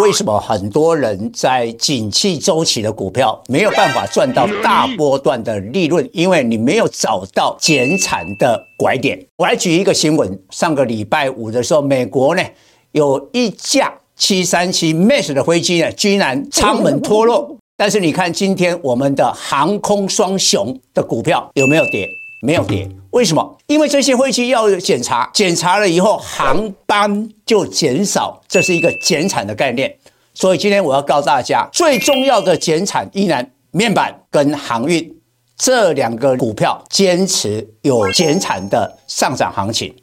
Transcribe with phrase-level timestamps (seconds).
[0.00, 6.08] 为什么很多人在景气周期的股票没有办法赚到大波段的利润？
[6.12, 9.16] 因为你没有找到减产的拐点。
[9.36, 12.42] 我来举一个新闻：上个礼拜五的时候，美国呢
[12.90, 17.56] 有一架七三七 MAX 的飞机呢，居然舱门脱落。
[17.76, 22.08] 但是你看今天我们的航空双雄的股票有没有跌？
[22.44, 23.56] 没有跌，为什么？
[23.68, 29.96] 因为这些飞机要检查，检查了以后航班就减少，这是一个减产的概念。
[30.34, 35.16] 所以今天我要告诉大家，最重要的减产依然面板跟航运
[35.56, 39.94] 这两个股票坚持有减产的上涨行情。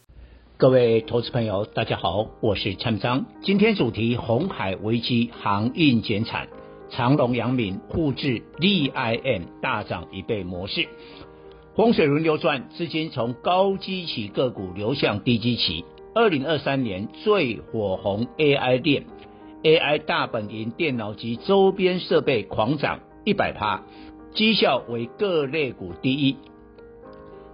[0.58, 3.24] 各位投资朋友，大家好，我是陈章。
[3.46, 6.48] 今天主题：红海危机，航运减产，
[6.90, 10.88] 长隆、阳明互致力 IM 大涨一倍模式。
[11.74, 15.86] 风水轮流转，资金从高基期个股流向低基期。
[16.14, 19.06] 二零二三年最火红 AI 链
[19.64, 23.84] ，AI 大本营电脑及周边设备狂涨一百趴，
[24.34, 26.36] 绩效为各类股第一。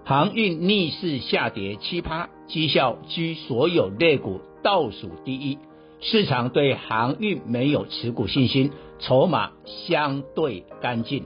[0.04, 5.60] 航运逆势下跌七趴，绩效居所有类股倒数第一。
[6.00, 11.26] 市场对航运没有持股信心，筹码相对干净。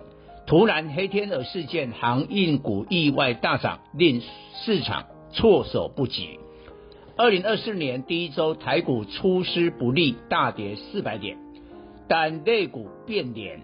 [0.52, 4.22] 突然黑天鹅事件，航运股意外大涨，令
[4.66, 6.40] 市场措手不及。
[7.16, 11.38] 二零二四年第一周台股出师不利，大跌四百点，
[12.10, 13.62] 但类股变脸，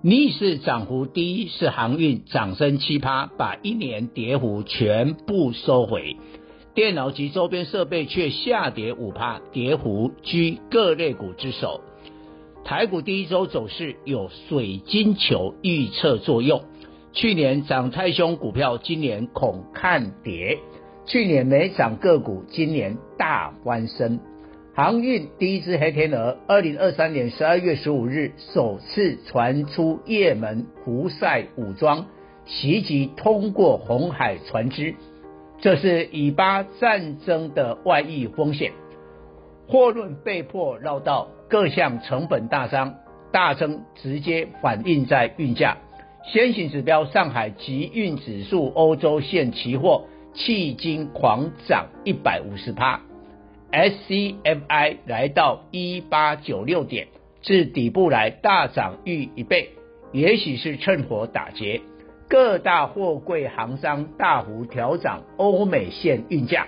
[0.00, 6.16] 逆势涨幅第一是航运，涨升七趴，把一年跌幅全部收回。
[6.74, 11.82] 电脑及周边设备却下跌五趴，跌幅居各类股之首。
[12.64, 16.62] 台股第一周走势有水晶球预测作用，
[17.12, 20.56] 去年涨太凶股票，今年恐看跌；
[21.04, 24.18] 去年没涨个股，今年大翻身。
[24.74, 32.06] 航运第一只黑天鹅，二零二三年十二月十五日首次传出也门胡塞武装
[32.46, 34.94] 袭击通过红海船只，
[35.60, 38.72] 这是以巴战争的外溢风险。
[39.68, 42.94] 货轮被迫绕道，各项成本大增
[43.32, 45.76] 大增，直接反映在运价。
[46.32, 53.00] 先行指标上海集运指数欧洲线期货迄今狂涨一百五十趴
[53.70, 57.08] ，SCFI 来到一八九六点，
[57.42, 59.70] 自底部来大涨逾一倍，
[60.12, 61.82] 也许是趁火打劫。
[62.26, 66.66] 各大货柜行商大幅调涨欧美线运价。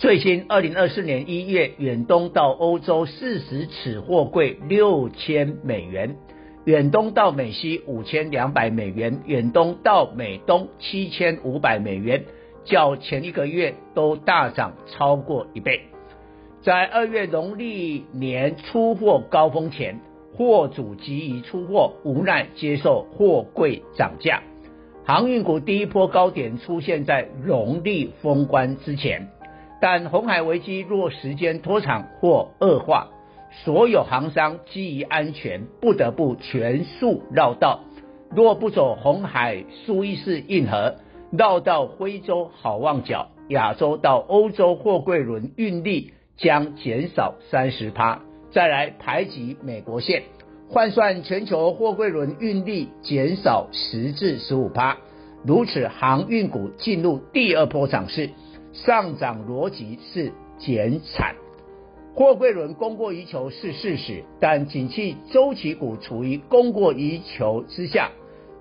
[0.00, 6.16] 最新，二零二四年一月，远东到欧洲四十尺货柜六千美元，
[6.64, 12.24] 远东到美西五千两百美元，远东到美东七千五百美元，
[12.64, 15.82] 较前一个月都大涨超过一倍。
[16.62, 20.00] 在二月农历年出货高峰前，
[20.34, 24.42] 货主急于出货，无奈接受货柜涨价。
[25.04, 29.28] 航运股第一波高点出现在农历封关之前。
[29.80, 33.08] 但红海危机若时间拖长或恶化，
[33.64, 37.80] 所有航商基于安全，不得不全速绕道。
[38.30, 40.96] 若不走红海苏伊士运河，
[41.32, 48.20] 绕到非洲好望角、亚洲到欧洲货柜轮运力将减少三十趴。
[48.52, 50.24] 再来排挤美国线，
[50.68, 54.98] 换算全球货柜轮运力减少十至十五趴。
[55.44, 58.30] 如此，航运股进入第二波涨势。
[58.72, 61.34] 上涨逻辑是减产，
[62.14, 68.10] 货柜轮供过于求是事实，但景气周期股处于供过于求之下，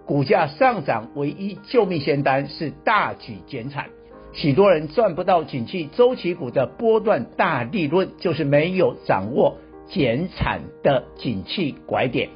[0.05, 3.85] 股价上涨唯一救命仙丹是大举减产。
[4.33, 12.29] 许多人赚不到景气周期股的波段大利润，就是没有掌握减产的景气拐点。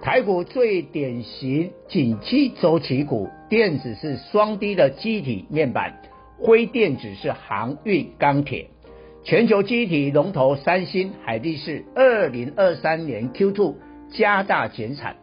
[0.00, 6.00] 台股最典型景气周期股，电子是双低的记忆体面板。
[6.40, 8.68] 灰电子是航运钢铁，
[9.24, 13.74] 全球记忆体龙头三星、海力士，二零二三年 Q2
[14.10, 15.16] 加大减产。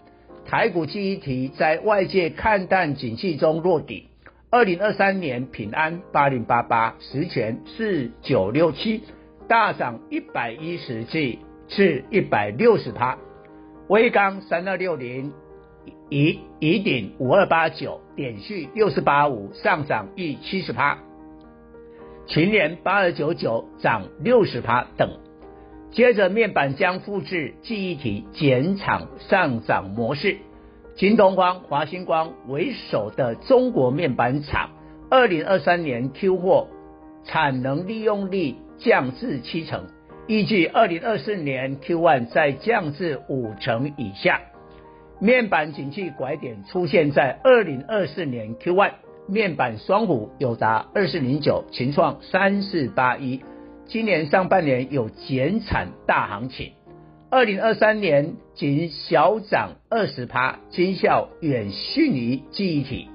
[0.45, 4.09] 台股记忆体在外界看淡景气中落底。
[4.51, 9.03] 二零二三年平安八零八八、十銓四九六七
[9.47, 11.39] 大涨一百一十 G
[11.69, 13.17] 至一百六十趴。
[13.87, 15.31] 威刚三二六零。
[16.09, 20.99] 以以顶五二八九，点续六四八五，上涨逾七十趴。
[22.27, 25.09] 群联八二九九涨六十趴等。
[25.91, 30.37] 接着面板将复制记忆体减产上涨模式。
[30.95, 34.71] 京东方、华星光为首的中国面板厂，
[35.09, 36.67] 二零二三年 Q 货
[37.23, 39.85] 产能利用率降至七成，
[40.27, 44.41] 预计二零二四年 Q one 再降至五成以下。
[45.19, 48.91] 面板景气拐点出现在二零二四年 Q1，
[49.27, 53.41] 面板双虎有达二四零九，情创三四八一，
[53.85, 56.73] 今年上半年有减产大行情，
[57.29, 63.07] 二零二三年仅小涨二十趴，绩效远逊于记忆体，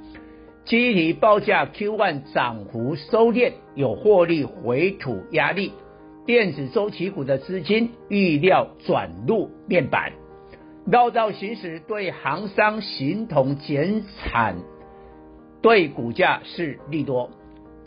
[0.64, 5.72] 记忆体报价 Q1 涨幅收敛，有获利回吐压力，
[6.24, 10.19] 电子周期股的资金预料转入面板。
[10.86, 14.56] 绕道行驶对航商形同减产，
[15.60, 17.30] 对股价是利多。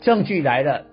[0.00, 0.86] 证据来了，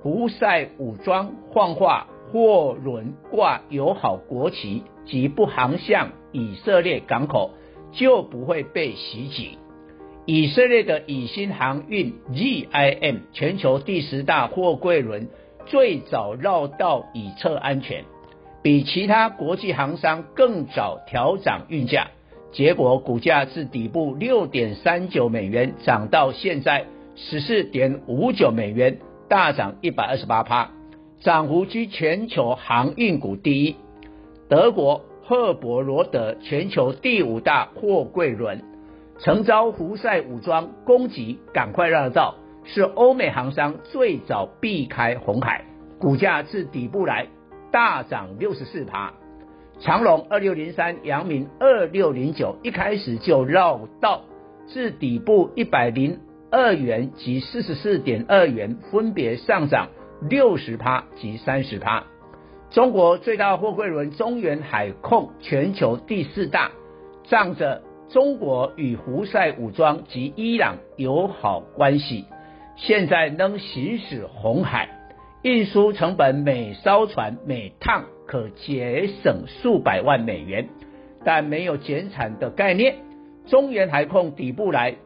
[0.00, 7.50] 胡塞武装幻化货轮挂友好国旗及不航向以色列港口，
[7.92, 9.58] 就不会被袭击。
[10.26, 15.28] 以色列的以新航运 ZIM 全球第十大货柜轮，
[15.66, 18.04] 最早绕道以测安全。
[18.68, 22.08] 比其他国际航商更早调涨运价，
[22.52, 26.84] 结果股价自底部六点三九美元涨到现在
[27.16, 30.68] 十四点五九美元，大涨一百二十八趴，
[31.20, 33.74] 涨幅居全球航运股第一。
[34.50, 38.62] 德国赫伯罗德全球第五大货柜轮，
[39.18, 42.34] 曾遭胡塞武装攻击，赶快让道，
[42.64, 45.64] 是欧美航商最早避开红海，
[45.98, 47.28] 股价自底部来。
[47.70, 49.12] 大涨六十四趴，
[49.80, 54.22] 长隆二六零三、阳明二六零九一开始就绕道，
[54.66, 56.20] 至底部一百零
[56.50, 59.88] 二元及四十四点二元，分别上涨
[60.28, 62.04] 六十趴及三十趴。
[62.70, 66.70] 中国最大货柜轮中远海控全球第四大，
[67.24, 72.24] 仗着中国与胡塞武装及伊朗友好关系，
[72.76, 74.97] 现在能行驶红海。
[75.48, 80.68] 运输成本每艘船每趟可节省数百万美元，
[81.24, 82.96] 但没有减产的概念。
[83.46, 84.96] 中原海控底部来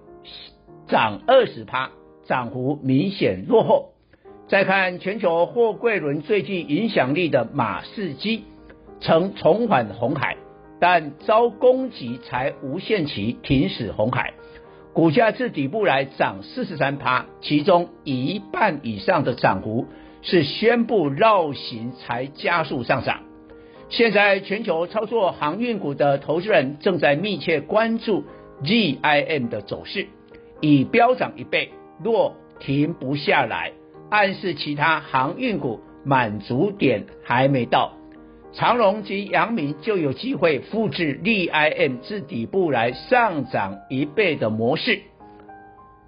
[0.88, 1.92] 涨二十趴，
[2.26, 3.90] 涨幅明显落后。
[4.48, 8.42] 再看全球货柜轮最具影响力的马士基，
[9.00, 10.36] 曾重返红海，
[10.80, 14.34] 但遭攻击才无限期停驶红海，
[14.92, 19.86] 股价自底部来涨四十三趴，其中一半以上的涨幅。
[20.22, 23.20] 是宣布绕行才加速上涨。
[23.88, 28.24] 现在全球操作航运股的投资人正在密切关注
[28.62, 30.06] GIM 的走势，
[30.60, 31.72] 已飙涨一倍，
[32.02, 33.72] 若停不下来，
[34.08, 37.92] 暗示其他航运股满足点还没到。
[38.54, 45.00] 长隆及阳明就有机会复制 GIM 自底部来上涨一倍的模式。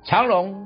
[0.04, 0.63] 长隆。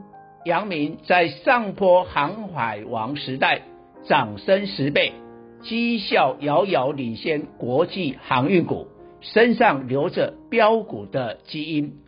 [0.48, 3.60] 阳明在上坡航海王时代
[4.04, 5.12] 涨升十倍，
[5.60, 8.86] 绩效遥遥领先国际航运股，
[9.20, 11.98] 身上流着标股的基因。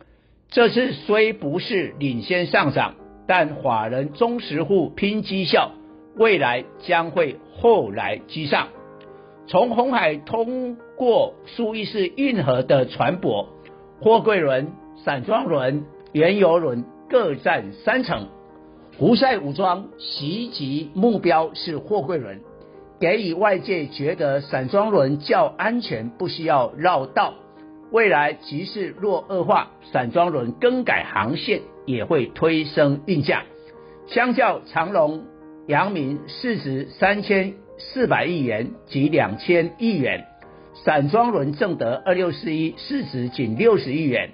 [0.49, 2.95] 这次虽不是领先上涨，
[3.27, 5.73] 但法人中实户拼绩效，
[6.15, 8.69] 未来将会后来居上。
[9.45, 13.45] 从红海通过苏伊士运河的船舶、
[14.01, 14.71] 货柜轮、
[15.05, 16.83] 散装轮、原油轮。
[17.11, 18.29] 各占三成。
[18.97, 22.39] 胡塞武装袭击目标是货柜轮，
[23.01, 27.33] 给予外界觉得散装轮较安全，不需要绕道。
[27.91, 33.43] 未来局势若恶化，散装轮更改航线也会推升运价。
[34.07, 35.25] 相较长荣、
[35.67, 40.25] 阳明市值三千四百亿元及两千亿元，
[40.85, 44.29] 散装轮正德二六四一市值仅六十亿元。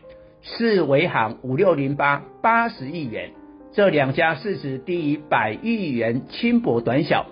[0.55, 3.31] 是维航五六零八八十亿元，
[3.73, 7.25] 这两家市值低于百亿元，轻薄短小。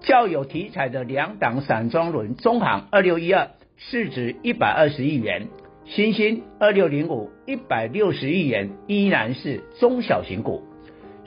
[0.00, 5.48] 较有题材的两档散装轮，中航二六一二市值一百二十亿元，
[5.84, 10.62] 新兴二六零五一百六十亿元，依然是中小型股。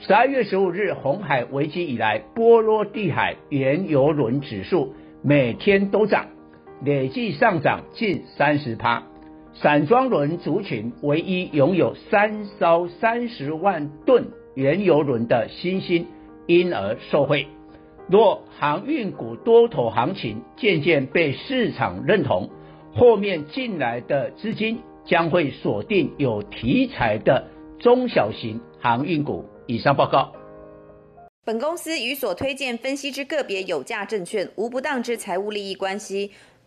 [0.00, 6.26] 十二月十五日红海危机以来，波罗的海原油轮指数每天都涨，
[6.84, 9.04] 累计上涨近三十趴。
[9.54, 16.06] 散装轮族群唯一拥有三艘三十万吨原油轮的新兴，
[16.46, 17.46] 因而受惠。
[18.08, 22.48] 若航运股多头行情渐渐被市场认同，
[22.94, 29.44] 后面进来的资金将会锁定有题材的中小型航运股。
[29.66, 30.32] 以上报告。
[31.44, 36.32] 本公司与所推荐分析之个别有价证券无不当之财务利益关系。